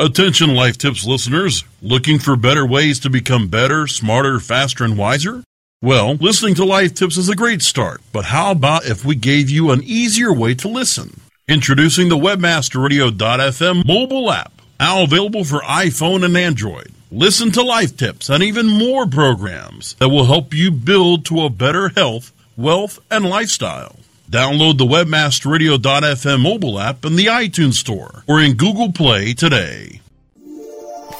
[0.00, 5.42] Attention Life Tips listeners, looking for better ways to become better, smarter, faster, and wiser?
[5.82, 9.50] Well, listening to Life Tips is a great start, but how about if we gave
[9.50, 11.20] you an easier way to listen?
[11.48, 16.92] Introducing the WebmasterRadio.fm mobile app, now available for iPhone and Android.
[17.10, 21.50] Listen to Life Tips and even more programs that will help you build to a
[21.50, 23.96] better health, wealth, and lifestyle.
[24.30, 30.02] Download the WebmasterRadio.fm mobile app in the iTunes Store or in Google Play today.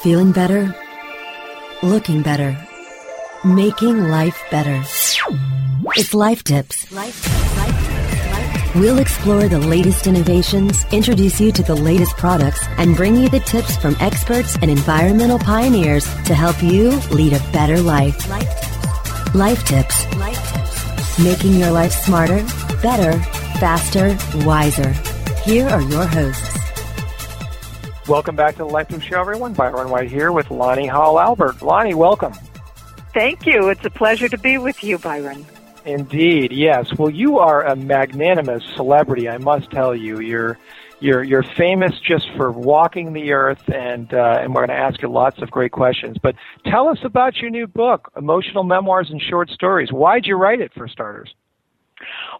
[0.03, 0.77] Feeling better?
[1.83, 2.59] Looking better?
[3.47, 4.83] Making life better.
[5.97, 6.93] It's Life Tips.
[6.93, 13.17] Life, life, We'll explore the latest innovations, introduce you to the latest products, and bring
[13.17, 18.29] you the tips from experts and environmental pioneers to help you lead a better life.
[19.35, 20.05] Life Tips.
[21.19, 21.43] Life Tips.
[21.43, 22.45] Making your life smarter,
[22.83, 23.19] better,
[23.59, 24.93] faster, wiser.
[25.45, 26.59] Here are your hosts.
[28.09, 29.53] Welcome back to the Life Tips Show, everyone.
[29.53, 31.63] Byron White here with Lani Hall Alpert.
[31.63, 32.33] Lani, welcome.
[33.13, 33.69] Thank you.
[33.69, 35.45] It's a pleasure to be with you, Byron.
[35.85, 36.97] Indeed, yes.
[36.97, 40.21] Well, you are a magnanimous celebrity, I must tell you.
[40.21, 40.59] You're
[41.01, 45.01] you're you're famous just for walking the earth, and uh, and we're going to ask
[45.03, 46.17] you lots of great questions.
[46.23, 49.91] But tell us about your new book, Emotional Memoirs and Short Stories.
[49.93, 51.35] Why'd you write it, for starters?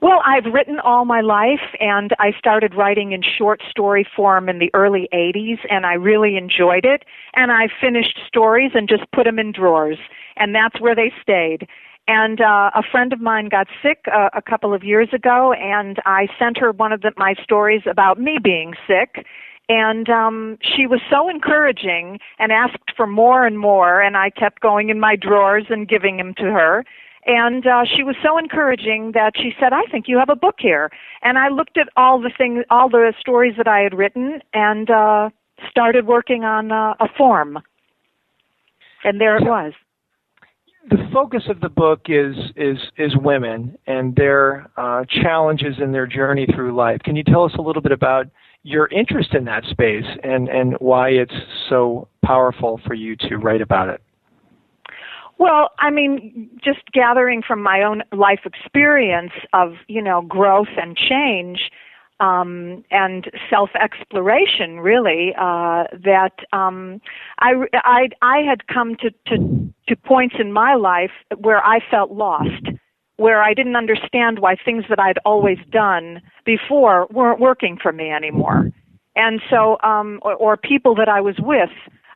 [0.01, 4.61] Well, I've written all my life, and I started writing in short story form in
[4.61, 7.05] the early 80s, and I really enjoyed it.
[7.35, 9.99] And I finished stories and just put them in drawers,
[10.37, 11.67] and that's where they stayed.
[12.09, 15.99] And uh, a friend of mine got sick uh, a couple of years ago, and
[16.07, 19.27] I sent her one of the, my stories about me being sick.
[19.69, 24.61] And um, she was so encouraging and asked for more and more, and I kept
[24.61, 26.87] going in my drawers and giving them to her.
[27.27, 30.57] And uh, she was so encouraging that she said, "I think you have a book
[30.59, 34.41] here." And I looked at all the things, all the stories that I had written,
[34.55, 35.29] and uh,
[35.69, 37.59] started working on uh, a form.
[39.05, 39.75] And there it was
[40.91, 46.07] the focus of the book is is is women and their uh, challenges in their
[46.07, 47.01] journey through life.
[47.05, 48.27] Can you tell us a little bit about
[48.63, 51.35] your interest in that space and and why it's
[51.69, 54.03] so powerful for you to write about it?
[55.39, 60.97] Well, I mean, just gathering from my own life experience of you know growth and
[60.97, 61.71] change
[62.21, 67.01] um, and self exploration, really, uh, that um,
[67.39, 72.11] I, I, I had come to, to, to points in my life where I felt
[72.11, 72.67] lost,
[73.17, 78.11] where I didn't understand why things that I'd always done before weren't working for me
[78.11, 78.71] anymore.
[79.15, 81.71] And so, um, or, or people that I was with,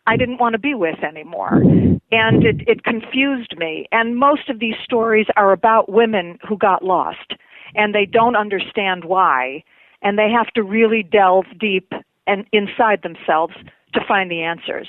[0.06, 1.62] I didn't want to be with anymore.
[2.10, 3.86] And it, it confused me.
[3.92, 7.34] And most of these stories are about women who got lost
[7.74, 9.64] and they don't understand why
[10.02, 11.92] and they have to really delve deep
[12.26, 13.54] and inside themselves
[13.94, 14.88] to find the answers.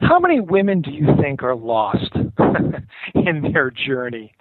[0.00, 2.14] How many women do you think are lost
[3.14, 4.32] in their journey?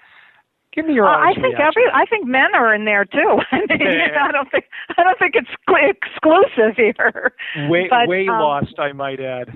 [0.74, 1.62] Give me your uh, I think reaction.
[1.62, 3.40] every I think men are in there too.
[3.52, 4.28] I mean, yeah.
[4.28, 4.66] I don't think
[4.98, 7.34] I don't think it's exclusive here.
[7.70, 9.50] Way but, way um, lost, I might add.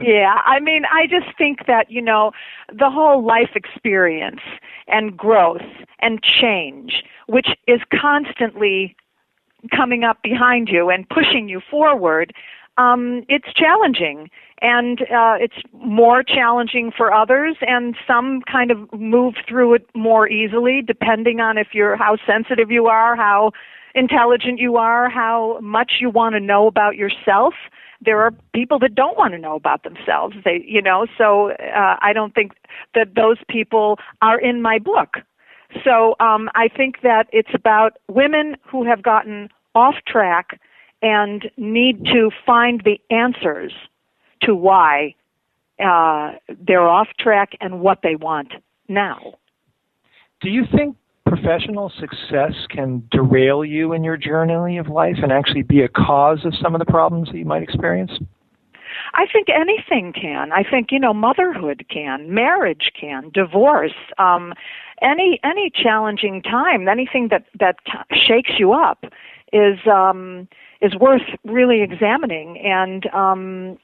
[0.00, 2.32] yeah, I mean, I just think that you know
[2.72, 4.40] the whole life experience
[4.88, 5.62] and growth
[6.00, 8.96] and change, which is constantly
[9.74, 12.32] coming up behind you and pushing you forward,
[12.76, 14.30] um, it's challenging.
[14.60, 20.28] And uh, it's more challenging for others, and some kind of move through it more
[20.28, 23.52] easily, depending on if you're how sensitive you are, how
[23.94, 27.54] intelligent you are, how much you want to know about yourself.
[28.00, 30.36] There are people that don't want to know about themselves.
[30.44, 32.52] They, you know, so uh, I don't think
[32.94, 35.18] that those people are in my book.
[35.84, 40.60] So um, I think that it's about women who have gotten off track
[41.02, 43.72] and need to find the answers
[44.42, 45.14] to why
[45.82, 46.32] uh,
[46.66, 48.52] they're off track and what they want
[48.88, 49.34] now.
[50.40, 50.96] Do you think
[51.26, 56.44] professional success can derail you in your journey of life and actually be a cause
[56.44, 58.12] of some of the problems that you might experience?
[59.14, 60.52] I think anything can.
[60.52, 64.54] I think you know motherhood can, marriage can, divorce, um,
[65.02, 67.76] any any challenging time, anything that that
[68.12, 69.04] shakes you up
[69.52, 70.48] is um,
[70.80, 72.58] is worth really examining.
[72.58, 73.78] And um,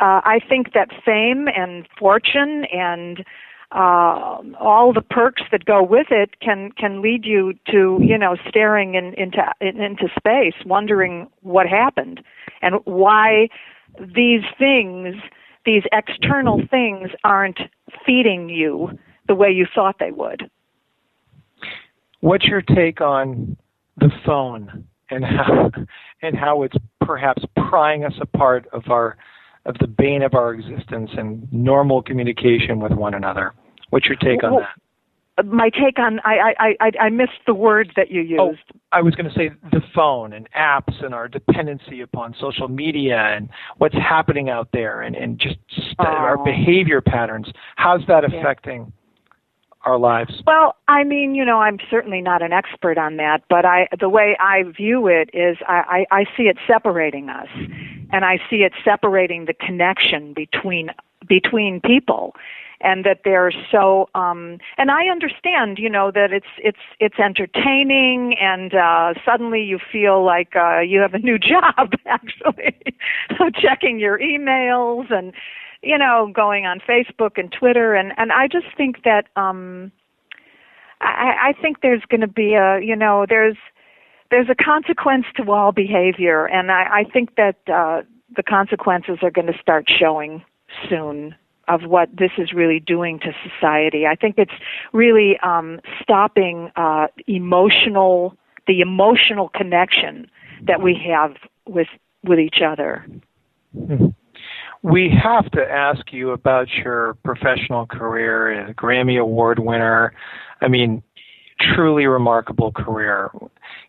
[0.00, 3.24] uh, I think that fame and fortune and
[3.72, 8.36] uh, all the perks that go with it can can lead you to you know
[8.48, 12.22] staring in, into in, into space, wondering what happened
[12.62, 13.48] and why
[13.98, 15.16] these things,
[15.64, 17.60] these external things, aren't
[18.04, 18.90] feeding you
[19.26, 20.48] the way you thought they would.
[22.20, 23.56] What's your take on
[23.98, 25.70] the phone and how
[26.22, 29.16] and how it's perhaps prying us apart of our
[29.64, 33.52] of the bane of our existence and normal communication with one another.
[33.90, 34.66] What's your take on Well,
[35.36, 35.46] that?
[35.46, 38.62] my take on I I I, I missed the word that you oh, used.
[38.74, 42.68] Oh, I was going to say the phone and apps and our dependency upon social
[42.68, 43.48] media and
[43.78, 46.44] what's happening out there and, and just st- our Oh.
[46.44, 47.48] behavior patterns.
[47.76, 48.40] How's that Yeah.
[49.86, 50.42] Our lives?
[50.46, 54.08] Well, I mean, you know, I'm certainly not an expert on that, but I the
[54.08, 57.48] way I view it is I, I, I see it separating us,
[58.12, 60.90] and I see it separating the connection between
[61.28, 62.34] between people,
[62.80, 64.08] and that they're so.
[64.14, 69.78] Um, and I understand, you know, that it's it's it's entertaining, and uh, suddenly you
[69.92, 72.76] feel like uh, you have a new job, actually,
[73.60, 75.32] checking your emails and
[75.86, 79.92] you know, going on Facebook and Twitter, and and I just think that um,
[81.00, 83.56] I, I think there's going to be a, you know, there's
[84.30, 88.02] there's a consequence to all behavior, and I, I think that uh,
[88.34, 90.44] the consequences are going to start showing
[90.88, 91.34] soon
[91.68, 94.06] of what this is really doing to society.
[94.06, 94.52] I think it's
[94.92, 98.36] really um, stopping uh, emotional,
[98.66, 100.30] the emotional connection
[100.62, 101.36] that we have
[101.66, 101.88] with
[102.24, 103.06] with each other.
[104.82, 110.12] We have to ask you about your professional career, as a Grammy Award winner.
[110.60, 111.02] I mean,
[111.74, 113.30] truly remarkable career.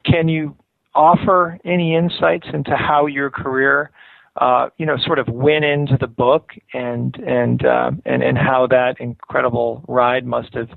[0.06, 0.56] Can you
[0.96, 3.92] offer any insights into how your career,
[4.38, 8.68] uh, you know, sort of went into the book and and uh, and and how
[8.68, 10.70] that incredible ride must have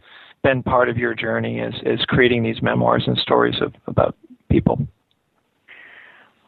[0.43, 4.17] been part of your journey as as creating these memoirs and stories of about
[4.51, 4.87] people?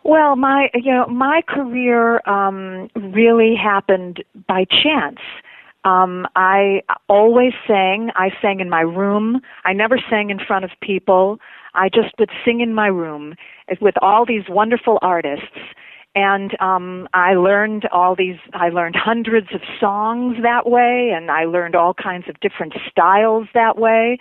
[0.04, 5.20] Well, my you know my career um, really happened by chance.
[5.84, 8.10] Um, I always sang.
[8.14, 9.40] I sang in my room.
[9.64, 11.38] I never sang in front of people.
[11.74, 13.34] I just would sing in my room
[13.80, 15.46] with all these wonderful artists.
[16.14, 18.36] And um, I learned all these.
[18.52, 23.48] I learned hundreds of songs that way, and I learned all kinds of different styles
[23.54, 24.18] that way.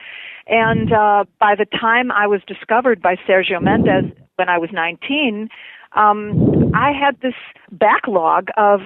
[0.47, 4.11] And uh, by the time I was discovered by Sergio Mendes
[4.41, 5.49] when I was 19,
[5.95, 7.35] um, I had this
[7.71, 8.79] backlog of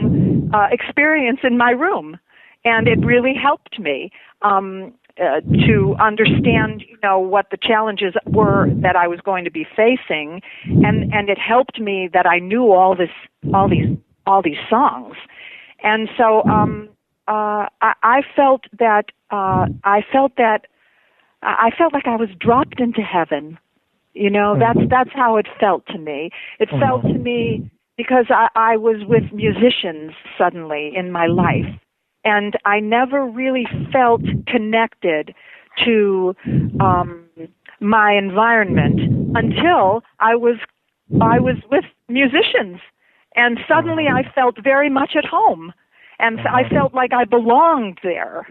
[0.54, 2.20] uh, experience in my room,
[2.66, 4.12] and it really helped me
[4.42, 9.52] um, uh, to understand, you know, what the challenges were that I was going to
[9.52, 13.16] be facing, and and it helped me that I knew all this,
[13.54, 13.98] all these,
[14.28, 15.16] all these songs,
[15.82, 16.90] and so um,
[17.30, 20.66] uh, I, I felt that uh, I felt that
[21.42, 23.58] I felt like I was dropped into heaven.
[24.16, 26.30] You know, that's that's how it felt to me.
[26.60, 31.68] It felt to me because I, I was with musicians suddenly in my life,
[32.24, 35.36] and I never really felt connected
[35.84, 36.34] to
[36.80, 37.26] um,
[37.82, 39.02] my environment
[39.36, 40.56] until I was
[41.22, 42.80] I was with musicians,
[43.36, 45.74] and suddenly I felt very much at home,
[46.20, 48.48] and I felt like I belonged there,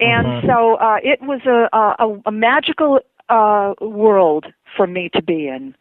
[0.00, 1.68] and so uh, it was a
[2.02, 4.46] a, a magical uh, world
[4.76, 5.74] for me to be in.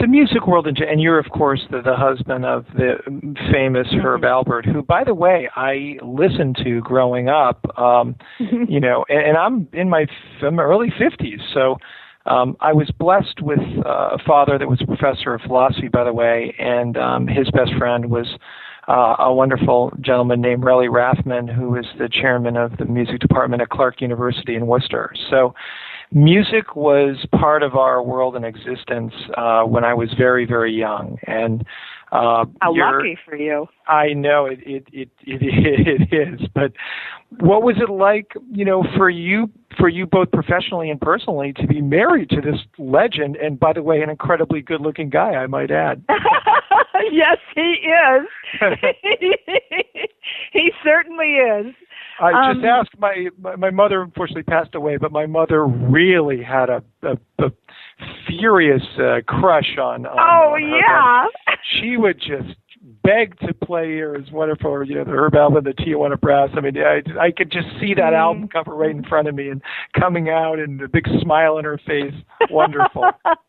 [0.00, 2.94] the music world, and you're of course the, the husband of the
[3.52, 7.64] famous Herb Alpert, who, by the way, I listened to growing up.
[7.78, 11.76] Um, you know, and, and I'm in my f- I'm early fifties, so
[12.26, 16.04] um, I was blessed with uh, a father that was a professor of philosophy, by
[16.04, 18.26] the way, and um, his best friend was.
[18.90, 23.60] Uh, a wonderful gentleman named Relly Rathman, who is the chairman of the music department
[23.60, 25.12] at Clark University in Worcester.
[25.28, 25.54] So,
[26.12, 31.18] music was part of our world and existence uh, when I was very, very young.
[31.26, 31.64] And
[32.12, 33.66] uh, How lucky for you!
[33.86, 36.72] I know it, it it it it is, but
[37.40, 41.66] what was it like, you know, for you for you both professionally and personally to
[41.66, 45.46] be married to this legend and by the way an incredibly good looking guy, I
[45.46, 46.02] might add.
[47.12, 48.26] yes, he is.
[50.52, 51.74] he certainly is.
[52.20, 56.42] I Um, just asked my, my my mother unfortunately passed away, but my mother really
[56.42, 57.50] had a a, a
[58.26, 61.26] furious uh, crush on, on Oh on yeah.
[61.80, 62.56] she would just
[63.02, 66.50] beg to play here as one you know, the Herb album, the Tijuana Brass.
[66.56, 68.18] I mean, I, I could just see that Mm.
[68.18, 69.60] album cover right in front of me and
[69.98, 72.14] coming out and a big smile on her face.
[72.50, 73.10] Wonderful.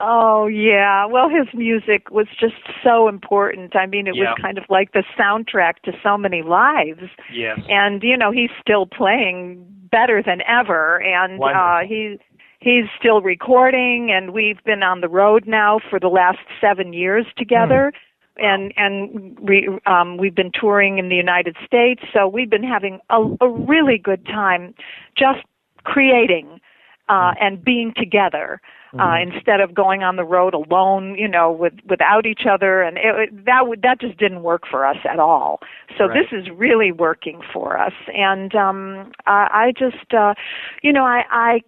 [0.00, 1.06] oh yeah.
[1.06, 3.74] Well, his music was just so important.
[3.76, 4.30] I mean, it Yeah.
[4.30, 7.02] was kind of like the soundtrack to so many lives.
[7.32, 7.58] yes.
[7.68, 11.88] And you know, he's still playing better than ever and uh Wonderful.
[11.88, 12.18] he
[12.60, 17.26] he's still recording and we've been on the road now for the last 7 years
[17.36, 17.92] together.
[18.36, 22.98] And and we um we've been touring in the United States, so we've been having
[23.08, 24.74] a, a really good time
[25.16, 25.40] just
[25.84, 26.60] creating
[27.08, 28.60] uh, and being together
[28.94, 29.32] uh, mm-hmm.
[29.32, 33.04] instead of going on the road alone, you know, with without each other, and it,
[33.04, 35.60] it, that would that just didn't work for us at all.
[35.98, 36.26] So right.
[36.30, 40.34] this is really working for us, and um, I, I just, uh,
[40.82, 41.60] you know, I, I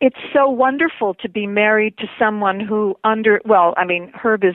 [0.00, 4.54] it's so wonderful to be married to someone who under well i mean herb is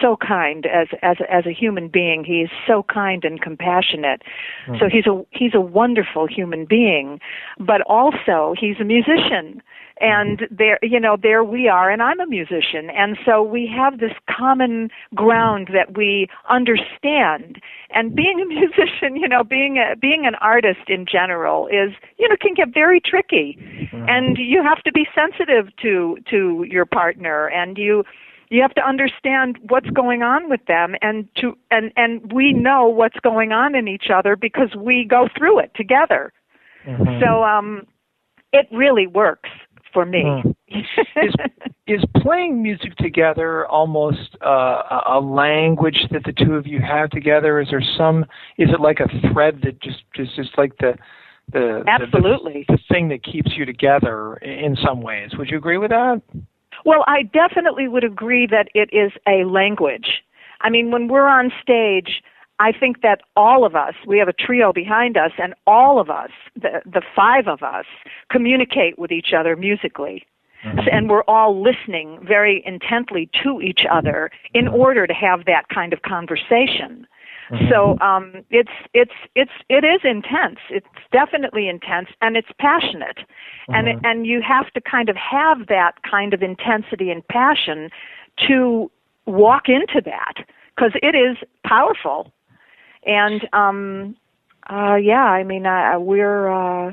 [0.00, 2.24] so kind as as as a human being.
[2.24, 4.22] He's so kind and compassionate.
[4.66, 4.76] Mm-hmm.
[4.80, 7.20] So he's a he's a wonderful human being,
[7.58, 9.62] but also he's a musician.
[9.98, 10.54] And mm-hmm.
[10.54, 14.12] there, you know, there we are, and I'm a musician, and so we have this
[14.28, 17.62] common ground that we understand.
[17.88, 22.28] And being a musician, you know, being a being an artist in general is, you
[22.28, 24.04] know, can get very tricky, mm-hmm.
[24.06, 28.04] and you have to be sensitive to to your partner, and you
[28.48, 32.86] you have to understand what's going on with them and to and and we know
[32.86, 36.32] what's going on in each other because we go through it together.
[36.86, 37.20] Mm-hmm.
[37.20, 37.86] so um
[38.52, 39.50] it really works
[39.92, 40.22] for me.
[40.22, 40.54] Mm.
[41.16, 41.34] is,
[41.86, 47.60] is playing music together almost uh, a language that the two of you have together?
[47.60, 48.24] Is there some
[48.58, 50.94] is it like a thread that just is just like the
[51.52, 55.30] the absolutely the, the thing that keeps you together in some ways?
[55.38, 56.20] Would you agree with that
[56.84, 60.22] well, I definitely would agree that it is a language.
[60.60, 62.22] I mean, when we're on stage,
[62.58, 66.08] I think that all of us, we have a trio behind us, and all of
[66.08, 67.84] us, the, the five of us,
[68.30, 70.24] communicate with each other musically.
[70.64, 70.88] Mm-hmm.
[70.90, 75.92] And we're all listening very intently to each other in order to have that kind
[75.92, 77.06] of conversation.
[77.50, 77.68] Mm-hmm.
[77.70, 80.58] So um, it's it's it's it is intense.
[80.68, 83.74] It's definitely intense, and it's passionate, mm-hmm.
[83.74, 87.90] and it, and you have to kind of have that kind of intensity and passion
[88.48, 88.90] to
[89.26, 92.32] walk into that because it is powerful,
[93.04, 94.16] and um,
[94.68, 96.92] uh, yeah, I mean uh, we're uh,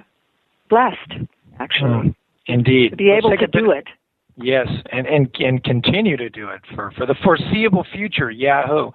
[0.69, 1.25] blessed
[1.59, 1.89] actually.
[1.89, 2.15] Mm.
[2.45, 3.87] Indeed, to be able to do it.
[4.35, 8.31] Yes, and, and and continue to do it for, for the foreseeable future.
[8.31, 8.89] Yahoo!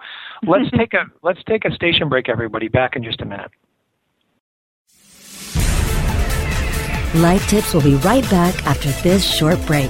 [0.45, 2.67] Let's take a let's take a station break, everybody.
[2.67, 3.51] Back in just a minute.
[7.15, 9.89] Life Tips will be right back after this short break.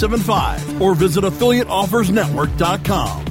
[0.01, 3.30] 0175 or visit affiliateoffersnetwork.com.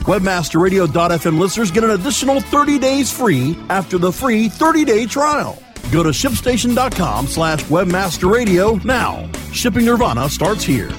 [0.00, 5.62] WebmasterRadio.fm listeners get an additional 30 days free after the free 30-day trial.
[5.92, 9.30] Go to shipstation.com slash webmasterradio now.
[9.52, 10.90] Shipping Nirvana starts here.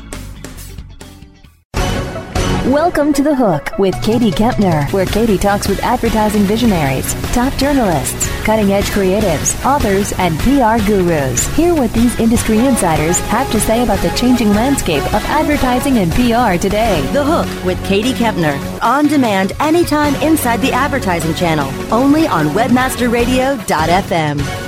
[2.72, 8.28] Welcome to The Hook with Katie Kempner, where Katie talks with advertising visionaries, top journalists,
[8.42, 11.48] cutting edge creatives, authors, and PR gurus.
[11.56, 16.12] Hear what these industry insiders have to say about the changing landscape of advertising and
[16.12, 17.02] PR today.
[17.14, 18.58] The Hook with Katie Kempner.
[18.82, 21.72] On demand anytime inside the advertising channel.
[21.94, 24.68] Only on webmasterradio.fm.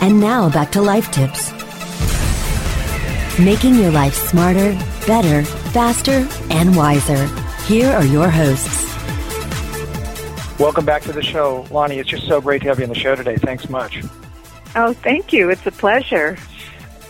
[0.00, 1.52] And now back to life tips.
[3.38, 4.72] Making your life smarter,
[5.06, 7.26] better, faster, and wiser.
[7.66, 8.87] Here are your hosts.
[10.58, 11.98] Welcome back to the show, Lani.
[11.98, 13.36] It's just so great to have you on the show today.
[13.36, 14.02] Thanks much.
[14.74, 15.50] Oh, thank you.
[15.50, 16.36] It's a pleasure.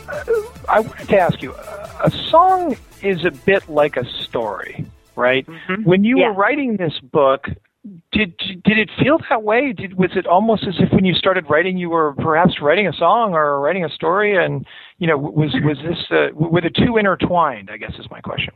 [0.07, 0.23] Uh,
[0.69, 4.85] I wanted to ask you a song is a bit like a story,
[5.17, 5.47] right?
[5.47, 5.85] Mm-hmm.
[5.85, 6.29] When you Yeah.
[6.29, 7.49] were writing this book,
[8.13, 9.73] did did it feel that way?
[9.73, 12.93] Did was it almost as if when you started writing, you were perhaps writing a
[12.93, 14.37] song or writing a story?
[14.37, 14.67] And
[14.99, 17.71] you know, was was this uh, were the two intertwined?
[17.73, 18.53] I guess is my question.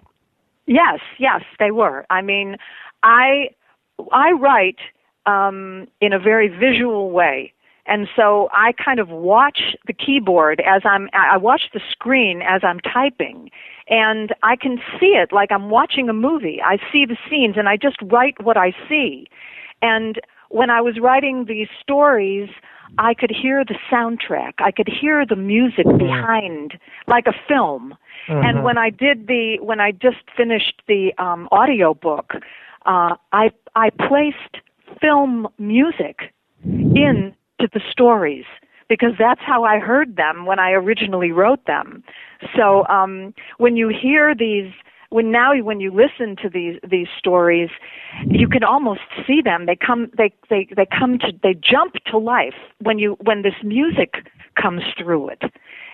[0.67, 2.05] Yes, yes, they were.
[2.11, 2.57] I mean,
[3.03, 3.49] I
[4.13, 4.79] I write
[5.27, 7.53] um, in a very visual way,
[7.87, 11.09] and so I kind of watch the keyboard as I'm.
[11.13, 13.51] I watch the screen as I'm typing,
[13.89, 16.61] and I can see it like I'm watching a movie.
[16.65, 19.27] I see the scenes, and I just write what I see.
[19.81, 22.49] And when I was writing these stories,
[22.99, 24.55] I could hear the soundtrack.
[24.59, 27.95] I could hear the music behind, like a film.
[28.29, 32.35] And when I did the, when I just finished the um, audio book,
[32.87, 34.63] uh, I I placed
[35.01, 36.33] film music
[36.65, 37.35] into
[37.73, 38.45] the stories
[38.89, 42.05] because that's how I heard them when I originally wrote them.
[42.57, 44.71] So um, when you hear these,
[45.11, 47.71] when now when you listen to these these stories,
[48.27, 49.67] you can almost see them.
[49.67, 53.55] They come they they they come to they jump to life when you when this
[53.63, 54.15] music
[54.61, 55.43] comes through it.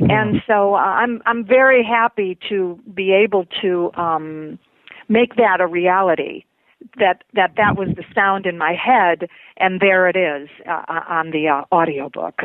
[0.00, 4.58] And so uh, I'm I'm very happy to be able to um,
[5.08, 6.44] make that a reality.
[6.98, 11.30] That that that was the sound in my head, and there it is uh, on
[11.30, 12.42] the uh, audio book.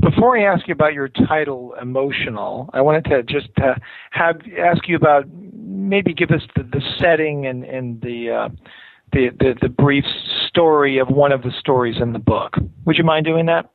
[0.00, 3.74] Before I ask you about your title, emotional, I wanted to just uh,
[4.10, 5.24] have ask you about
[5.54, 8.48] maybe give us the, the setting and and the, uh,
[9.12, 10.04] the the the brief
[10.48, 12.54] story of one of the stories in the book.
[12.84, 13.70] Would you mind doing that?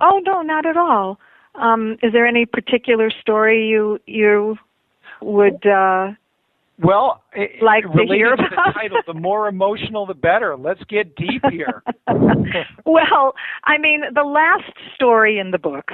[0.00, 1.18] Oh no, not at all.
[1.56, 4.56] Um, is there any particular story you you
[5.20, 5.66] would?
[5.66, 6.12] Uh,
[6.82, 10.56] Well, it, Like to hear to the title, the more emotional, the better.
[10.56, 11.82] Let's get deep here.
[12.84, 13.34] well,
[13.64, 15.92] I mean, the last story in the book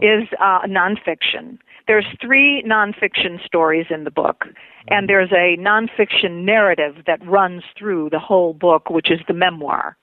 [0.00, 1.58] is uh, nonfiction.
[1.86, 4.46] There's three nonfiction stories in the book,
[4.88, 9.96] and there's a nonfiction narrative that runs through the whole book, which is the memoir.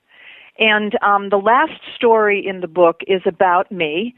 [0.58, 4.14] And um, the last story in the book is about me.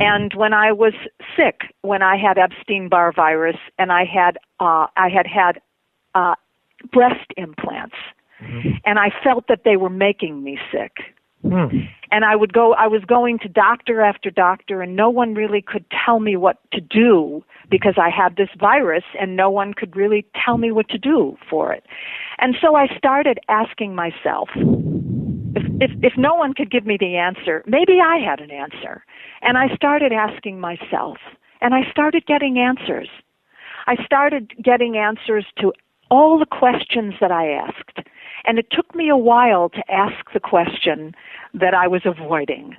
[0.00, 0.94] And when I was
[1.36, 5.60] sick, when I had Epstein-Barr virus, and I had uh, I had had
[6.14, 6.34] uh,
[6.92, 7.96] breast implants,
[8.84, 10.92] and I felt that they were making me sick.
[12.10, 12.72] And I would go.
[12.74, 16.58] I was going to doctor after doctor, and no one really could tell me what
[16.72, 20.88] to do because I had this virus, and no one could really tell me what
[20.88, 21.84] to do for it.
[22.38, 24.48] And so I started asking myself,
[25.56, 29.04] if, if if no one could give me the answer, maybe I had an answer.
[29.42, 31.18] And I started asking myself,
[31.60, 33.08] and I started getting answers.
[33.86, 35.72] I started getting answers to
[36.10, 38.06] all the questions that I asked.
[38.44, 41.14] And it took me a while to ask the question
[41.54, 42.76] that I was avoiding.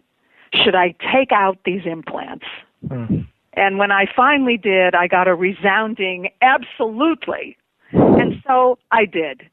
[0.54, 2.46] Should I take out these implants?
[2.88, 3.22] Hmm.
[3.54, 7.58] And when I finally did, I got a resounding absolutely.
[7.92, 9.44] And so I did.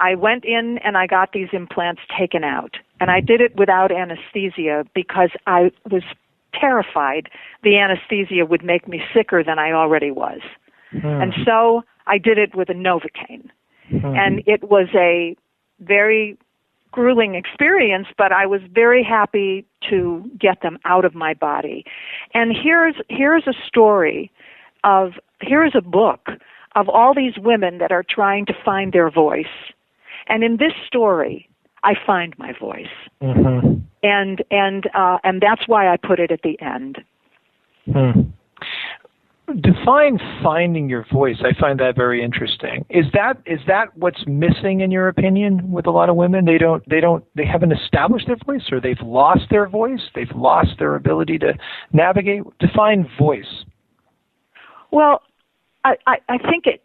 [0.00, 2.76] I went in and I got these implants taken out.
[3.00, 6.02] And I did it without anesthesia because I was
[6.58, 7.28] terrified
[7.62, 10.40] the anesthesia would make me sicker than I already was.
[10.90, 11.06] Hmm.
[11.06, 13.50] And so I did it with a Novocaine.
[13.88, 14.16] Hmm.
[14.16, 15.36] And it was a
[15.80, 16.36] very
[16.92, 21.84] grueling experience, but I was very happy to get them out of my body.
[22.34, 24.30] And here's here's a story
[24.82, 26.28] of here's a book
[26.74, 29.46] of all these women that are trying to find their voice.
[30.30, 31.48] And in this story,
[31.82, 32.86] I find my voice.
[34.02, 36.98] And and uh, and that's why I put it at the end.
[39.60, 41.38] Define finding your voice.
[41.40, 42.86] I find that very interesting.
[42.88, 46.44] Is that is that what's missing in your opinion with a lot of women?
[46.44, 50.00] They don't they don't they haven't established their voice or they've lost their voice.
[50.14, 51.54] They've lost their ability to
[51.92, 52.42] navigate.
[52.60, 53.64] Define voice.
[54.92, 55.22] Well,
[55.84, 56.82] I, I, I think it,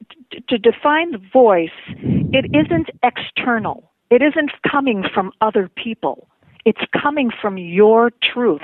[0.48, 3.92] to define the voice, it isn't external.
[4.10, 6.28] It isn't coming from other people.
[6.66, 8.62] It's coming from your truth.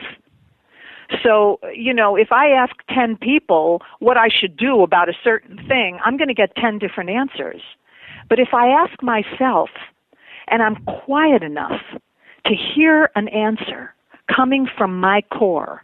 [1.24, 5.58] So, you know, if I ask 10 people what I should do about a certain
[5.68, 7.62] thing, I'm going to get 10 different answers.
[8.30, 9.70] But if I ask myself,
[10.48, 11.82] and I'm quiet enough
[12.46, 13.94] to hear an answer
[14.34, 15.84] coming from my core,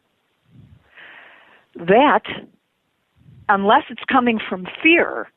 [1.76, 2.24] that,
[3.50, 5.30] unless it's coming from fear,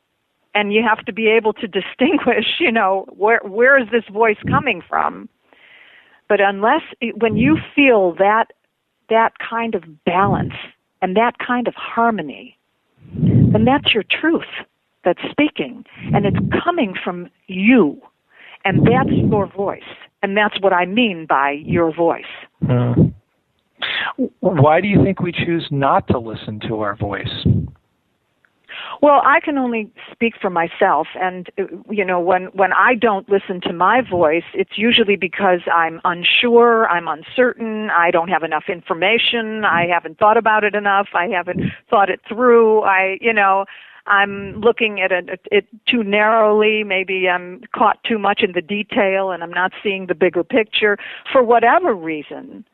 [0.53, 4.37] and you have to be able to distinguish, you know, where where is this voice
[4.47, 5.29] coming from?
[6.27, 6.83] But unless
[7.15, 8.51] when you feel that
[9.09, 10.53] that kind of balance
[11.01, 12.57] and that kind of harmony,
[13.13, 14.45] then that's your truth
[15.03, 17.99] that's speaking, and it's coming from you,
[18.63, 19.81] and that's your voice,
[20.21, 22.23] and that's what I mean by your voice.
[22.63, 23.13] Mm.
[24.39, 27.45] Why do you think we choose not to listen to our voice?
[29.01, 33.27] Well, I can only speak for myself, and uh, you know, when when I don't
[33.27, 38.65] listen to my voice, it's usually because I'm unsure, I'm uncertain, I don't have enough
[38.69, 42.81] information, I haven't thought about it enough, I haven't thought it through.
[42.83, 43.65] I, you know,
[44.05, 46.83] I'm looking at it, it too narrowly.
[46.83, 50.99] Maybe I'm caught too much in the detail, and I'm not seeing the bigger picture
[51.31, 52.65] for whatever reason.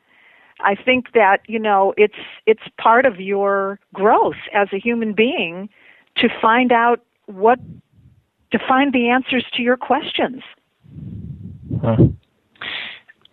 [0.60, 5.70] I think that you know it's it's part of your growth as a human being
[6.18, 7.58] to find out what
[8.52, 10.42] to find the answers to your questions.
[11.82, 11.96] Huh.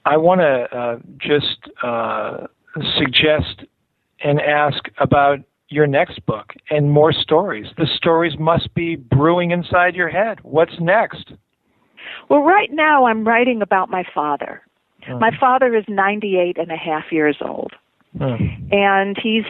[0.06, 2.48] I want to uh, just uh,
[2.98, 3.64] suggest
[4.24, 7.68] and ask about your next book and more stories.
[7.78, 10.40] The stories must be brewing inside your head.
[10.44, 11.32] What's next?
[12.30, 14.62] Well, right now I'm writing about my father.
[15.04, 15.18] Uh-huh.
[15.20, 17.74] My father is 98 and a half years old.
[18.20, 18.38] Uh-huh.
[18.72, 19.44] And he's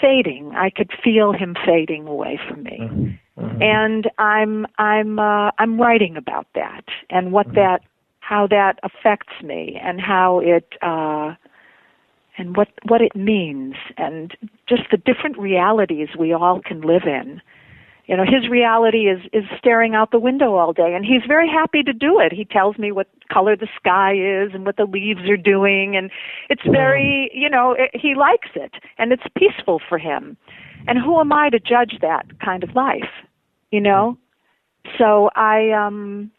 [0.00, 0.52] fading.
[0.54, 3.18] I could feel him fading away from me.
[3.36, 3.58] Uh-huh.
[3.60, 7.80] And I'm I'm uh, I'm writing about that and what that
[8.20, 11.34] how that affects me and how it uh
[12.38, 14.36] and what what it means and
[14.68, 17.40] just the different realities we all can live in
[18.06, 21.48] you know his reality is is staring out the window all day and he's very
[21.48, 22.32] happy to do it.
[22.32, 26.10] He tells me what color the sky is and what the leaves are doing and
[26.48, 30.36] it's very you know it, he likes it and it's peaceful for him.
[30.86, 33.10] And who am i to judge that kind of life
[33.72, 34.18] you know?
[34.98, 36.30] So i um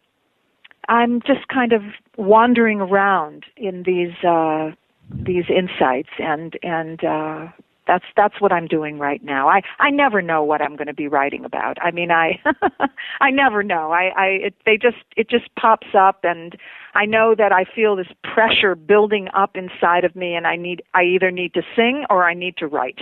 [0.88, 1.82] i'm just kind of
[2.18, 4.72] wandering around in these uh
[5.10, 7.48] these insights and and uh
[7.88, 9.48] that's that's what I'm doing right now.
[9.50, 11.78] I I never know what I'm going to be writing about.
[11.82, 12.40] I mean, I
[13.22, 13.92] I never know.
[13.92, 16.56] I I it, they just it just pops up, and
[16.94, 20.84] I know that I feel this pressure building up inside of me, and I need
[20.94, 23.00] I either need to sing or I need to write,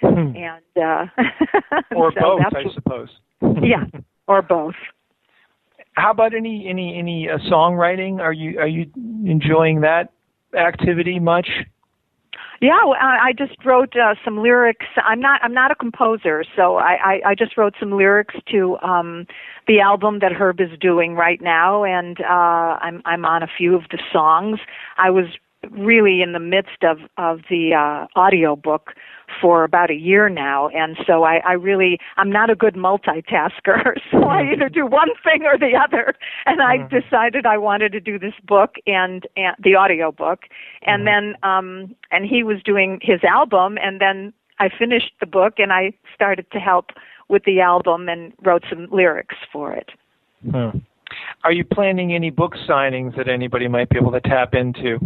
[0.00, 0.34] hmm.
[0.36, 1.06] and uh,
[1.96, 3.08] or so both, I suppose.
[3.62, 3.84] yeah,
[4.26, 4.74] or both.
[5.92, 8.18] How about any any any uh, songwriting?
[8.18, 8.90] Are you are you
[9.24, 10.12] enjoying that
[10.56, 11.48] activity much?
[12.60, 14.86] Yeah, I just wrote uh, some lyrics.
[15.04, 18.76] I'm not I'm not a composer, so I, I, I just wrote some lyrics to
[18.78, 19.26] um,
[19.66, 23.74] the album that Herb is doing right now, and uh, I'm I'm on a few
[23.74, 24.60] of the songs.
[24.98, 25.26] I was
[25.70, 28.94] really in the midst of of the uh, audio book
[29.40, 33.94] for about a year now, and so I, I really I'm not a good multitasker.
[34.10, 36.14] So I either do one thing or the other,
[36.46, 36.96] and I mm-hmm.
[36.96, 40.40] decided I wanted to do this book and, and the audio book,
[40.82, 41.32] and mm-hmm.
[41.42, 45.72] then um and he was doing his album, and then I finished the book and
[45.72, 46.90] I started to help
[47.28, 49.90] with the album and wrote some lyrics for it.
[50.50, 50.78] Hmm.
[51.42, 54.98] Are you planning any book signings that anybody might be able to tap into?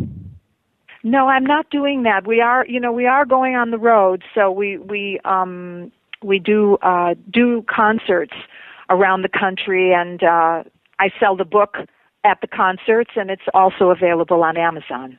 [1.02, 2.26] No, I'm not doing that.
[2.26, 6.38] We are, you know, we are going on the road, so we we um we
[6.38, 8.34] do uh do concerts
[8.90, 10.64] around the country and uh
[10.98, 11.76] I sell the book
[12.24, 15.18] at the concerts and it's also available on Amazon.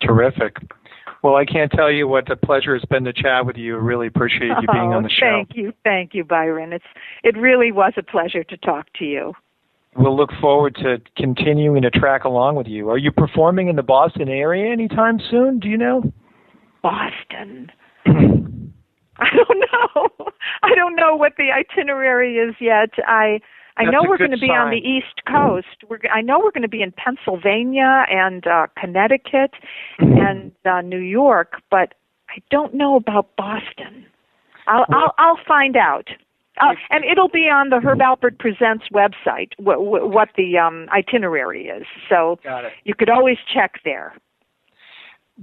[0.00, 0.56] Terrific.
[1.22, 3.76] Well, I can't tell you what a pleasure it's been to chat with you.
[3.76, 5.44] I really appreciate you being oh, on the show.
[5.44, 5.74] Thank you.
[5.84, 6.72] Thank you, Byron.
[6.72, 6.84] It's
[7.22, 9.34] it really was a pleasure to talk to you
[9.96, 12.90] we'll look forward to continuing to track along with you.
[12.90, 15.58] Are you performing in the Boston area anytime soon?
[15.58, 16.02] Do you know?
[16.82, 17.70] Boston.
[18.06, 20.08] I don't know.
[20.62, 22.90] I don't know what the itinerary is yet.
[23.06, 23.40] I
[23.76, 24.48] I That's know we're going to sign.
[24.48, 25.88] be on the East Coast.
[25.88, 29.52] We're I know we're going to be in Pennsylvania and uh Connecticut
[29.98, 31.94] and uh New York, but
[32.28, 34.06] I don't know about Boston.
[34.66, 36.08] I'll I'll I'll find out.
[36.60, 41.66] Uh, and it'll be on the Herb Alpert Presents website what, what the um, itinerary
[41.66, 41.86] is.
[42.08, 42.38] So
[42.84, 44.14] you could always check there.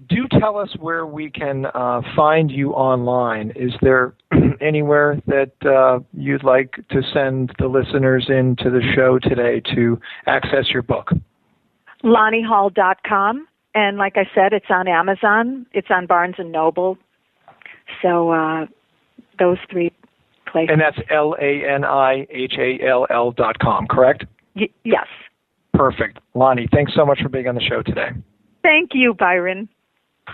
[0.10, 3.52] Do tell us where we can uh, find you online.
[3.56, 4.14] Is there
[4.62, 10.70] anywhere that uh, you'd like to send the listeners into the show today to access
[10.70, 11.10] your book?
[12.04, 13.48] LaniHall.com.
[13.74, 15.66] And like I said, it's on Amazon.
[15.72, 16.98] It's on Barnes and Noble.
[18.02, 18.66] So uh,
[19.40, 19.92] those three
[20.52, 20.70] places.
[20.72, 24.26] And that's L A N I H A L L dot com, correct?
[24.56, 25.08] Y- yes.
[25.74, 26.20] Perfect.
[26.34, 28.10] Lani, thanks so much for being on the show today.
[28.64, 29.70] Thank you, Byron.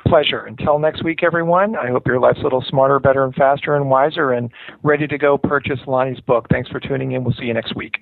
[0.07, 0.45] Pleasure.
[0.45, 3.89] Until next week, everyone, I hope your life's a little smarter, better, and faster and
[3.89, 4.49] wiser and
[4.81, 6.47] ready to go purchase Lani's book.
[6.49, 7.23] Thanks for tuning in.
[7.23, 7.97] We'll see you next week.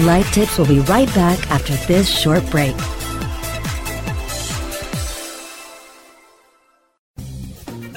[0.00, 2.74] Life Tips will be right back after this short break.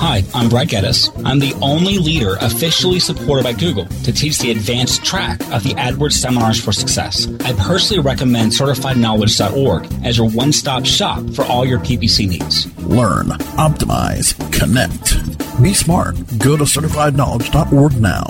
[0.00, 1.10] Hi, I'm Brad Geddes.
[1.26, 5.74] I'm the only leader officially supported by Google to teach the advanced track of the
[5.74, 7.28] AdWords Seminars for Success.
[7.44, 12.74] I personally recommend CertifiedKnowledge.org as your one stop shop for all your PPC needs.
[12.78, 13.26] Learn,
[13.58, 15.62] optimize, connect.
[15.62, 16.14] Be smart.
[16.38, 18.24] Go to CertifiedKnowledge.org now.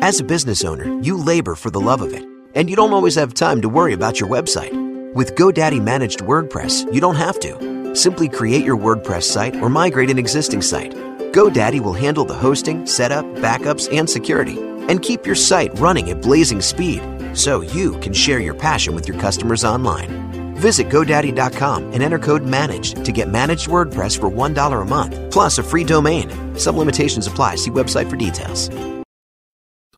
[0.00, 2.24] As a business owner, you labor for the love of it,
[2.54, 4.72] and you don't always have time to worry about your website.
[5.12, 7.75] With GoDaddy Managed WordPress, you don't have to.
[7.96, 10.92] Simply create your WordPress site or migrate an existing site.
[11.32, 16.20] GoDaddy will handle the hosting, setup, backups, and security, and keep your site running at
[16.20, 20.54] blazing speed so you can share your passion with your customers online.
[20.56, 25.56] Visit GoDaddy.com and enter code MANAGED to get managed WordPress for $1 a month, plus
[25.56, 26.30] a free domain.
[26.58, 27.56] Some limitations apply.
[27.56, 28.68] See website for details.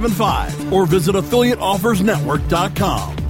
[0.00, 3.29] 0175 or visit affiliateoffersnetwork.com.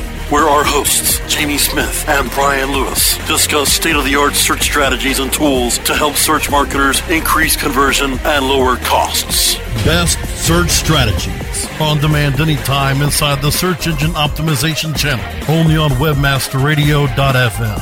[0.31, 5.19] Where our hosts, Jamie Smith and Brian Lewis, discuss state of the art search strategies
[5.19, 9.55] and tools to help search marketers increase conversion and lower costs.
[9.83, 10.17] Best
[10.47, 11.67] Search Strategies.
[11.81, 15.25] On demand anytime inside the Search Engine Optimization channel.
[15.49, 17.81] Only on WebmasterRadio.fm.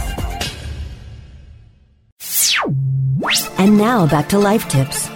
[3.59, 5.07] And now back to life tips.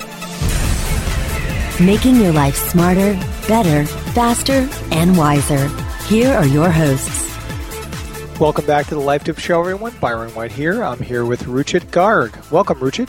[1.80, 3.16] Making your life smarter,
[3.48, 5.68] better, faster, and wiser.
[6.08, 7.23] Here are your hosts.
[8.40, 9.94] Welcome back to the Life Tip Show, everyone.
[10.02, 10.84] Byron White here.
[10.84, 12.52] I'm here with Ruchit Garg.
[12.52, 13.08] Welcome, Ruchit.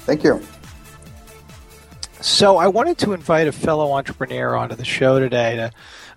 [0.00, 0.42] Thank you.
[2.20, 5.70] So, I wanted to invite a fellow entrepreneur onto the show today to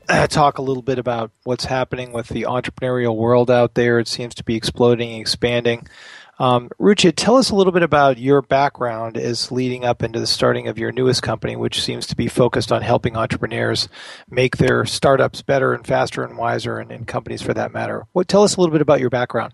[0.10, 4.00] uh, talk a little bit about what's happening with the entrepreneurial world out there.
[4.00, 5.88] It seems to be exploding and expanding.
[6.42, 6.72] Um,
[7.16, 10.80] tell us a little bit about your background as leading up into the starting of
[10.80, 13.88] your newest company, which seems to be focused on helping entrepreneurs
[14.28, 18.08] make their startups better and faster and wiser, and, and companies for that matter.
[18.14, 19.54] What, tell us a little bit about your background.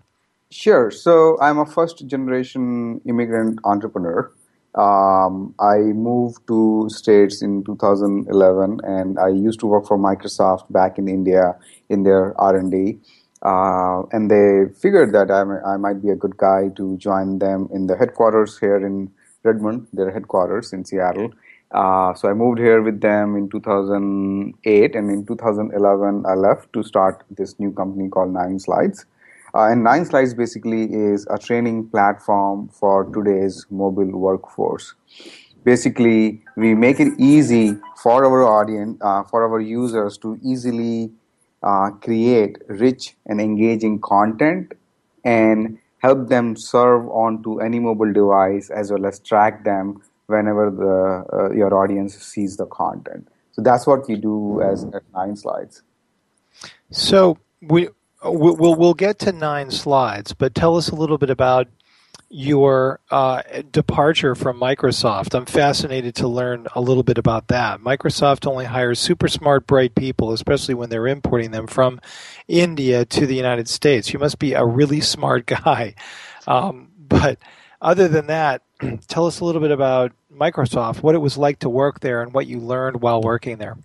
[0.50, 0.90] Sure.
[0.90, 4.32] So I'm a first generation immigrant entrepreneur.
[4.74, 10.96] Um, I moved to States in 2011, and I used to work for Microsoft back
[10.96, 11.54] in India
[11.90, 12.98] in their R&D.
[13.42, 17.68] Uh, and they figured that I, I might be a good guy to join them
[17.72, 19.10] in the headquarters here in
[19.44, 21.32] Redmond, their headquarters in Seattle.
[21.70, 26.82] Uh, so I moved here with them in 2008, and in 2011 I left to
[26.82, 29.04] start this new company called Nine Slides.
[29.54, 34.94] Uh, and Nine Slides basically is a training platform for today's mobile workforce.
[35.64, 41.10] Basically, we make it easy for our audience, uh, for our users to easily
[41.62, 44.72] uh, create rich and engaging content
[45.24, 51.36] and help them serve onto any mobile device as well as track them whenever the
[51.36, 53.28] uh, your audience sees the content.
[53.52, 55.82] So that's what we do as at Nine Slides.
[56.90, 57.88] So we
[58.22, 61.68] we'll, we'll we'll get to nine slides, but tell us a little bit about
[62.30, 65.34] your uh, departure from Microsoft.
[65.34, 67.80] I'm fascinated to learn a little bit about that.
[67.80, 72.00] Microsoft only hires super smart, bright people, especially when they're importing them from
[72.46, 74.12] India to the United States.
[74.12, 75.94] You must be a really smart guy.
[76.46, 77.38] Um, but
[77.80, 78.62] other than that,
[79.08, 82.32] tell us a little bit about Microsoft, what it was like to work there, and
[82.34, 83.76] what you learned while working there.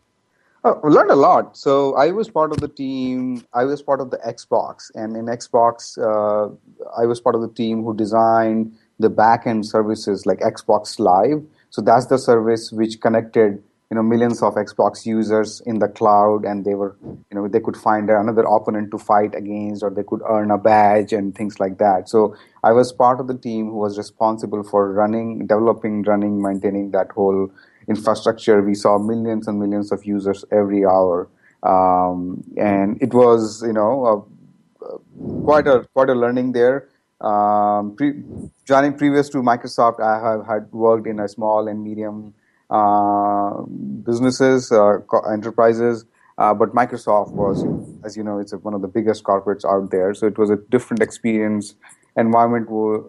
[0.66, 1.58] Oh, I learned a lot.
[1.58, 3.46] So I was part of the team.
[3.54, 6.54] I was part of the Xbox, and in Xbox, uh,
[6.98, 11.44] I was part of the team who designed the backend services like Xbox Live.
[11.70, 16.46] So that's the service which connected you know millions of Xbox users in the cloud,
[16.46, 20.04] and they were you know they could find another opponent to fight against, or they
[20.04, 22.08] could earn a badge and things like that.
[22.08, 26.92] So I was part of the team who was responsible for running, developing, running, maintaining
[26.92, 27.52] that whole
[27.88, 28.62] infrastructure.
[28.62, 31.30] We saw millions and millions of users every hour,
[31.64, 36.90] um, and it was you know a, a, quite a quite a learning there.
[37.22, 38.24] Um, pre-
[38.66, 42.34] joining previous to Microsoft, I have had worked in a small and medium
[42.70, 43.62] uh,
[44.04, 44.98] businesses, uh,
[45.32, 46.06] enterprises.
[46.38, 47.64] Uh, but Microsoft was,
[48.04, 50.14] as you know, it's one of the biggest corporates out there.
[50.14, 51.76] So it was a different experience.
[52.18, 52.68] Environment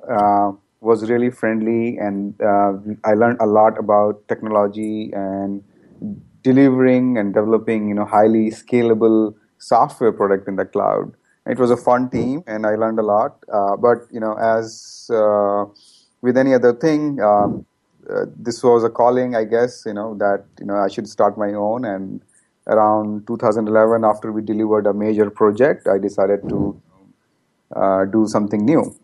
[0.09, 0.53] uh,
[0.85, 5.62] was really friendly, and uh, I learned a lot about technology and
[6.42, 11.12] delivering and developing, you know, highly scalable software product in the cloud.
[11.47, 13.42] It was a fun team, and I learned a lot.
[13.53, 15.64] Uh, but you know, as uh,
[16.23, 17.66] with any other thing, um,
[18.11, 19.85] uh, this was a calling, I guess.
[19.87, 21.85] You know that you know I should start my own.
[21.85, 22.23] And
[22.66, 26.81] around 2011, after we delivered a major project, I decided to
[27.77, 28.94] uh, do something new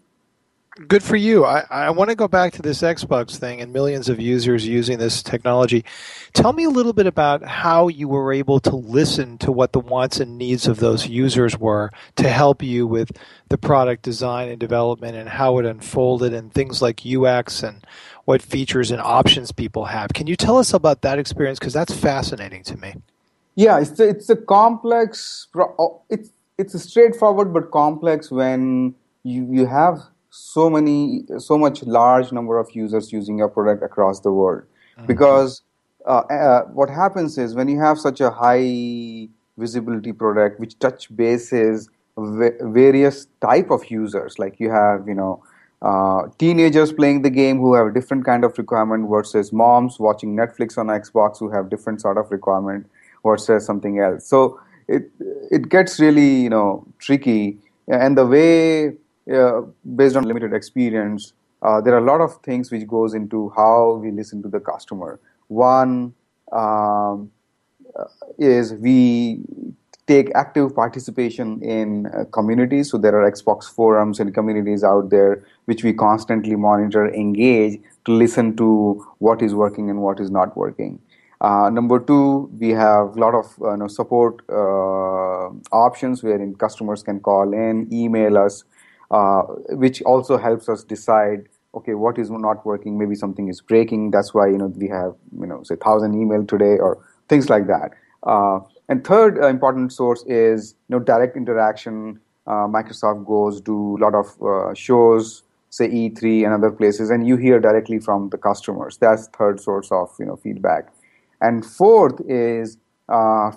[0.86, 1.44] good for you.
[1.44, 4.98] I, I want to go back to this Xbox thing and millions of users using
[4.98, 5.84] this technology.
[6.32, 9.80] Tell me a little bit about how you were able to listen to what the
[9.80, 13.10] wants and needs of those users were to help you with
[13.48, 17.84] the product design and development and how it unfolded and things like UX and
[18.24, 20.12] what features and options people have.
[20.12, 21.58] Can you tell us about that experience?
[21.58, 22.94] Because that's fascinating to me.
[23.56, 25.48] Yeah, it's a, it's a complex.
[26.08, 29.98] It's it's a straightforward but complex when you you have
[30.30, 34.62] so many so much large number of users using your product across the world.
[34.96, 35.06] Mm-hmm.
[35.06, 35.62] because
[36.06, 41.14] uh, uh, what happens is when you have such a high visibility product which touch
[41.14, 41.88] bases
[42.18, 45.42] v- various type of users like you have you know
[45.82, 50.36] uh, teenagers playing the game who have a different kind of requirement versus moms watching
[50.36, 52.86] netflix on xbox who have different sort of requirement
[53.24, 54.26] versus something else.
[54.26, 55.10] So it
[55.50, 57.58] it gets really you know tricky.
[57.88, 58.92] And the way
[59.32, 59.62] uh,
[59.96, 64.00] based on limited experience, uh, there are a lot of things which goes into how
[64.02, 65.20] we listen to the customer.
[65.48, 66.14] One
[66.52, 67.30] um,
[67.98, 68.04] uh,
[68.38, 69.40] is we
[70.06, 72.90] take active participation in uh, communities.
[72.90, 78.12] So there are Xbox forums and communities out there which we constantly monitor, engage to
[78.12, 80.98] listen to what is working and what is not working.
[81.40, 86.54] Uh, number two, we have a lot of uh, you know, support uh, options wherein
[86.54, 88.64] customers can call in, email us,
[89.10, 92.98] uh, which also helps us decide okay what is not working?
[92.98, 94.10] Maybe something is breaking.
[94.10, 97.66] That's why you know we have you know say 1000 email today or things like
[97.66, 97.92] that.
[98.22, 102.20] Uh, and third uh, important source is you know direct interaction.
[102.46, 105.42] Uh, microsoft goes do a lot of uh, shows
[105.72, 108.96] say e3 and other places and you hear directly from the customers.
[108.96, 110.92] That's third source of you know feedback.
[111.40, 112.76] And fourth is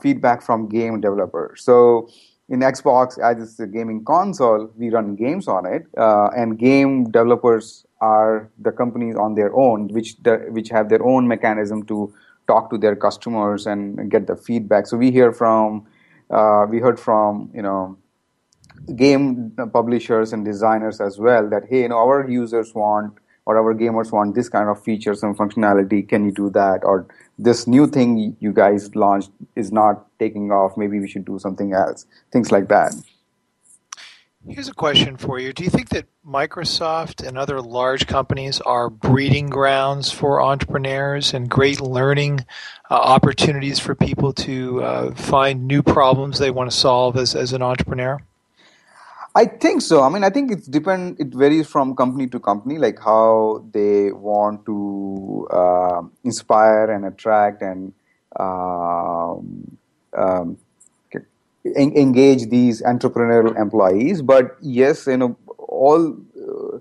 [0.01, 1.63] feedback from game developers.
[1.63, 2.09] So
[2.49, 7.05] in Xbox, as it's a gaming console, we run games on it, uh, and game
[7.09, 10.15] developers are the companies on their own, which
[10.49, 12.13] which have their own mechanism to
[12.47, 14.87] talk to their customers and get the feedback.
[14.87, 15.87] So we hear from,
[16.29, 17.97] uh, we heard from you know,
[18.97, 23.73] game publishers and designers as well that hey, you know, our users want or our
[23.73, 26.07] gamers want this kind of features and functionality.
[26.07, 26.81] Can you do that?
[26.83, 30.77] Or this new thing you guys launched is not taking off.
[30.77, 32.05] Maybe we should do something else.
[32.31, 32.93] Things like that.
[34.45, 35.53] Here's a question for you.
[35.53, 41.49] Do you think that Microsoft and other large companies are breeding grounds for entrepreneurs and
[41.49, 42.41] great learning
[42.91, 47.53] uh, opportunities for people to uh, find new problems they want to solve as, as
[47.53, 48.19] an entrepreneur?
[49.35, 50.03] I think so.
[50.03, 51.19] I mean, I think it's depend.
[51.19, 57.63] It varies from company to company, like how they want to uh, inspire and attract
[57.63, 57.93] and
[58.39, 59.77] um,
[60.15, 60.57] um,
[61.65, 64.21] engage these entrepreneurial employees.
[64.21, 66.77] But yes, you know, all uh,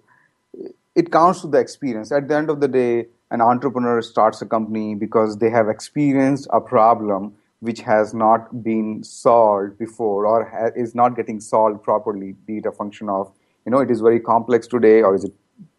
[0.95, 2.13] it counts to the experience.
[2.13, 6.49] At the end of the day, an entrepreneur starts a company because they have experienced
[6.53, 12.33] a problem which has not been solved before or ha- is not getting solved properly,
[12.45, 13.31] be it a function of,
[13.65, 15.33] you know, it is very complex today or is it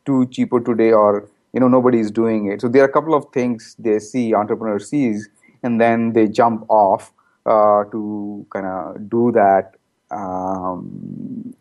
[0.06, 2.62] too cheaper today or, you know, nobody is doing it.
[2.62, 5.28] So there are a couple of things they see, entrepreneur sees,
[5.62, 7.12] and then they jump off
[7.46, 9.76] uh, to kind of do that
[10.10, 11.54] um,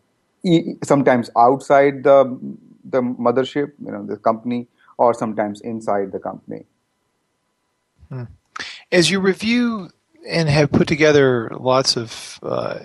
[0.45, 2.39] e- sometimes outside the,
[2.85, 4.67] the mothership, you know, the company,
[4.97, 6.63] or sometimes inside the company.
[8.07, 8.23] Hmm.
[8.89, 9.89] As you review
[10.27, 12.79] and have put together lots of uh,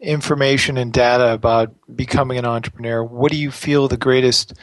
[0.00, 4.54] information and data about becoming an entrepreneur, what do you feel the greatest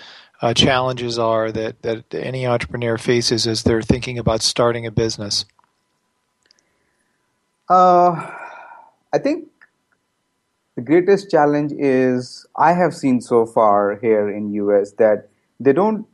[0.41, 5.45] uh, challenges are that, that any entrepreneur faces as they're thinking about starting a business?
[7.70, 8.32] Uh,
[9.11, 9.47] I think
[10.76, 16.05] the greatest challenge is I have seen so far here in US that they don't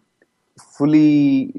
[0.78, 1.52] fully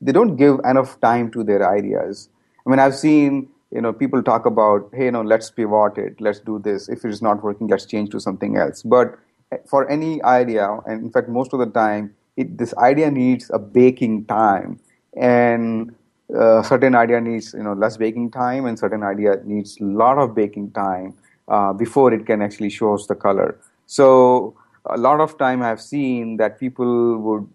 [0.00, 2.28] they don't give enough time to their ideas.
[2.66, 6.20] I mean, I've seen you know people talk about hey you know let's pivot it
[6.20, 6.88] let's do this.
[6.88, 8.82] If it is not working let's change to something else.
[8.82, 9.18] But
[9.66, 13.58] for any idea and in fact most of the time it, this idea needs a
[13.58, 14.80] baking time.
[15.16, 15.94] And
[16.36, 20.18] uh, certain idea needs you know less baking time and certain idea needs a lot
[20.18, 21.14] of baking time
[21.48, 23.58] uh, before it can actually show us the color.
[23.86, 24.56] So
[24.86, 27.48] a lot of time i've seen that people would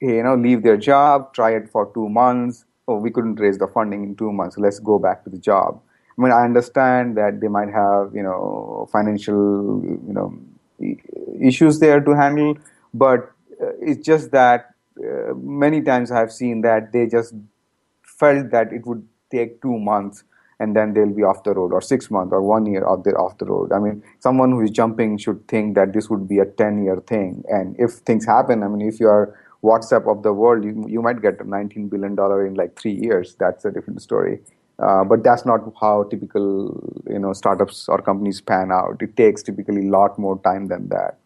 [0.00, 3.66] you know leave their job try it for two months oh, we couldn't raise the
[3.66, 4.58] funding in two months.
[4.58, 5.80] Let's go back to the job.
[6.16, 10.38] I mean, I understand that they might have, you know, financial, you know,
[11.40, 12.56] issues there to handle,
[12.92, 17.34] but uh, it's just that uh, many times I've seen that they just
[18.02, 20.22] felt that it would take two months
[20.60, 23.10] and then they'll be off the road or six months or one year off the
[23.10, 23.72] off the road.
[23.72, 27.02] I mean, someone who is jumping should think that this would be a 10 year
[27.06, 27.42] thing.
[27.48, 31.00] And if things happen, I mean, if you are WhatsApp of the world, you, you
[31.00, 33.34] might get 19 billion dollar in like three years.
[33.40, 34.40] That's a different story.
[34.78, 39.00] Uh, but that's not how typical you know startups or companies pan out.
[39.00, 41.18] It takes typically a lot more time than that.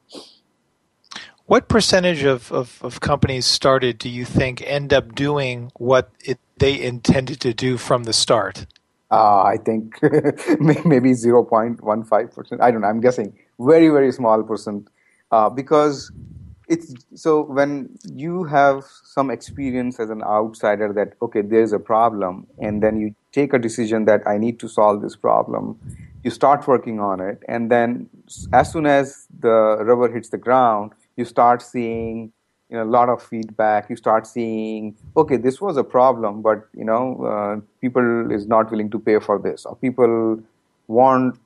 [1.47, 6.39] What percentage of, of, of companies started do you think end up doing what it,
[6.59, 8.67] they intended to do from the start?
[9.11, 9.99] Uh, I think
[10.61, 12.61] maybe 0.15%.
[12.61, 12.87] I don't know.
[12.87, 13.33] I'm guessing.
[13.59, 14.89] Very, very small percent.
[15.33, 16.13] Uh, because
[16.69, 22.47] it's so when you have some experience as an outsider that okay there's a problem
[22.59, 25.79] and then you take a decision that i need to solve this problem
[26.23, 28.09] you start working on it and then
[28.53, 32.33] as soon as the rubber hits the ground you start seeing
[32.71, 33.89] you know a lot of feedback.
[33.89, 38.71] You start seeing okay this was a problem but you know uh, people is not
[38.71, 40.41] willing to pay for this or people
[40.87, 41.39] want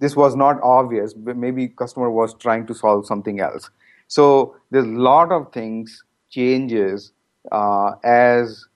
[0.00, 3.70] this was not obvious but maybe customer was trying to solve something else
[4.16, 7.12] so there's a lot of things changes
[7.50, 8.66] uh, as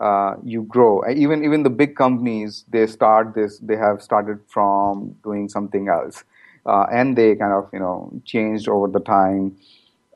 [0.00, 1.02] uh, you grow.
[1.10, 6.22] Even even the big companies they start this they have started from doing something else,
[6.66, 9.56] uh, and they kind of you know changed over the time.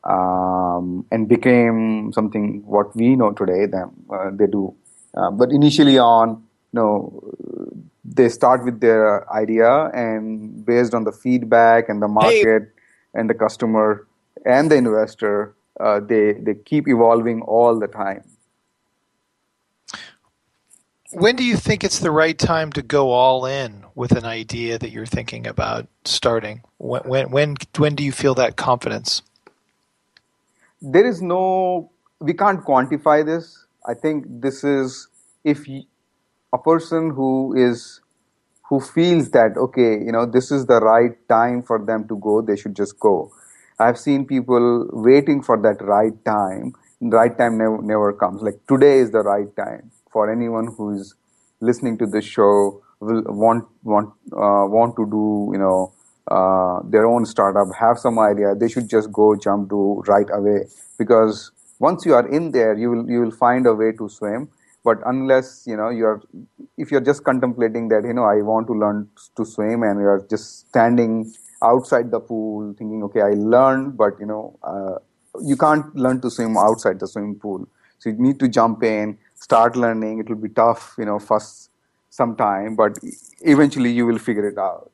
[0.02, 3.66] Um, and became something what we know today.
[3.66, 4.74] Them uh, they do,
[5.14, 6.30] uh, but initially on,
[6.72, 7.22] you know,
[8.02, 13.20] they start with their idea and based on the feedback and the market hey.
[13.20, 14.06] and the customer,
[14.44, 18.24] and the investor, uh, they, they keep evolving all the time.
[21.12, 24.78] When do you think it's the right time to go all in with an idea
[24.78, 26.62] that you're thinking about starting?
[26.78, 29.22] When, when, when, when do you feel that confidence?
[30.80, 33.66] There is no, we can't quantify this.
[33.86, 35.08] I think this is
[35.44, 35.66] if
[36.52, 38.00] a person who is
[38.68, 42.40] who feels that okay you know this is the right time for them to go
[42.40, 43.32] they should just go
[43.80, 46.74] I've seen people waiting for that right time.
[47.00, 48.42] Right time never, never comes.
[48.42, 51.14] Like today is the right time for anyone who is
[51.60, 55.92] listening to this show will want want uh, want to do you know
[56.30, 58.54] uh, their own startup, have some idea.
[58.54, 60.66] They should just go jump to right away
[60.98, 64.50] because once you are in there, you will you will find a way to swim.
[64.84, 66.22] But unless you know you're
[66.76, 70.26] if you're just contemplating that you know I want to learn to swim and you're
[70.28, 71.32] just standing
[71.62, 74.96] outside the pool thinking okay i learned but you know uh,
[75.42, 77.68] you can't learn to swim outside the swimming pool.
[77.98, 80.18] So you need to jump in start learning.
[80.18, 81.70] It will be tough you know first
[82.10, 82.98] some time but
[83.40, 84.90] eventually you will figure it out.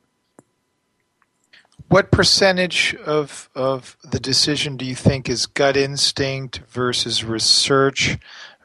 [1.88, 8.18] What percentage of of the decision do you think is gut instinct versus research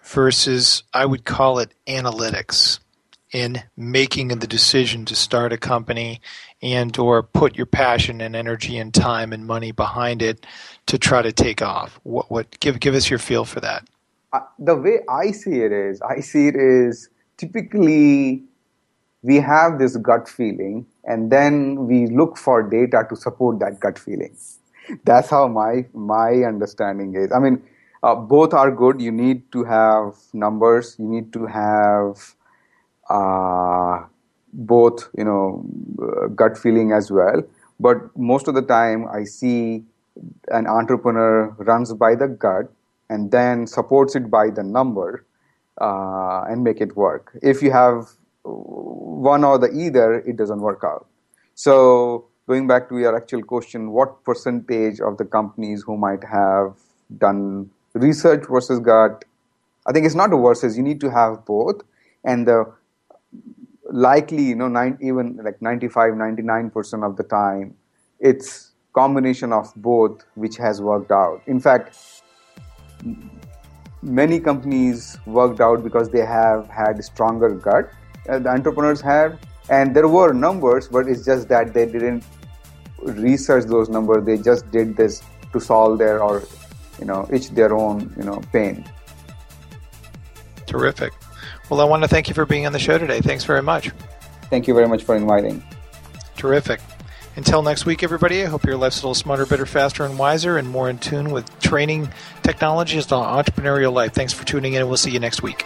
[0.04, 2.80] versus i would call it analytics
[3.32, 6.21] in making the decision to start a company
[6.61, 10.45] and or put your passion and energy and time and money behind it
[10.88, 11.99] to try to take off.
[12.03, 13.88] What what give give us your feel for that.
[14.34, 18.41] Uh, the way i see it is i see it is typically
[19.23, 23.99] we have this gut feeling and then we look for data to support that gut
[23.99, 24.36] feeling.
[25.03, 27.32] That's how my my understanding is.
[27.32, 27.61] I mean
[28.03, 28.99] uh, both are good.
[28.99, 30.95] You need to have numbers.
[30.97, 32.36] You need to have
[33.16, 34.05] uh,
[34.53, 35.66] both you know
[36.01, 37.43] uh, gut feeling as well.
[37.80, 39.84] But most of the time i see
[40.49, 42.72] an entrepreneur runs by the gut
[43.09, 45.26] and then supports it by the number
[45.80, 47.38] uh, and make it work.
[47.41, 48.09] If you have
[48.43, 51.07] one or the either it doesn't work out.
[51.55, 56.76] So going back to your actual question what percentage of the companies who might have
[57.18, 59.26] done research versus gut?
[59.88, 60.78] I think it's not a versus.
[60.78, 61.82] You need to have both.
[62.24, 62.72] And the
[63.91, 67.75] likely you know nine, even like 95 99% of the time
[68.19, 71.41] it's combination of both which has worked out.
[71.47, 71.97] In fact
[74.01, 77.91] many companies worked out because they have had stronger gut
[78.29, 79.39] uh, the entrepreneurs have
[79.69, 82.23] and there were numbers but it's just that they didn't
[83.03, 84.25] research those numbers.
[84.25, 85.23] They just did this
[85.53, 86.43] to solve their or
[86.99, 88.85] you know each their own you know pain.
[90.65, 91.13] Terrific
[91.72, 93.22] well, I want to thank you for being on the show today.
[93.22, 93.91] Thanks very much.
[94.49, 95.63] Thank you very much for inviting.
[96.36, 96.82] Terrific.
[97.38, 100.57] Until next week, everybody, I hope your life's a little smarter, better, faster, and wiser,
[100.57, 102.09] and more in tune with training
[102.43, 104.11] technologies on entrepreneurial life.
[104.11, 105.65] Thanks for tuning in, and we'll see you next week.